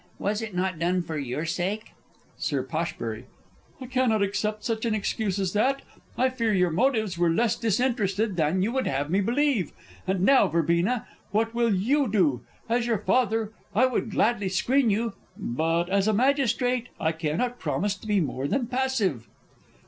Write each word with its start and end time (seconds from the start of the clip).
Was 0.17 0.41
it 0.41 0.55
not 0.55 0.79
done 0.79 1.03
for 1.03 1.15
your 1.19 1.45
sake? 1.45 1.91
Sir 2.35 2.63
P. 2.63 2.75
I 3.79 3.85
cannot 3.85 4.23
accept 4.23 4.63
such 4.63 4.83
an 4.83 4.95
excuse 4.95 5.37
as 5.37 5.53
that. 5.53 5.83
I 6.17 6.27
fear 6.27 6.51
your 6.55 6.71
motives 6.71 7.19
were 7.19 7.29
less 7.29 7.55
disinterested 7.55 8.35
than 8.35 8.63
you 8.63 8.71
would 8.71 8.87
have 8.87 9.11
me 9.11 9.21
believe. 9.21 9.73
And 10.07 10.21
now, 10.21 10.47
Verbena, 10.47 11.05
what 11.29 11.53
will 11.53 11.71
you 11.75 12.07
do? 12.07 12.41
As 12.67 12.87
your 12.87 12.97
father, 12.97 13.51
I 13.75 13.85
would 13.85 14.09
gladly 14.09 14.49
screen 14.49 14.89
you 14.89 15.13
but, 15.37 15.87
as 15.87 16.07
a 16.07 16.13
Magistrate, 16.13 16.89
I 16.99 17.11
cannot 17.11 17.59
promise 17.59 17.93
to 17.93 18.07
be 18.07 18.19
more 18.19 18.47
than 18.47 18.65
passive. 18.65 19.27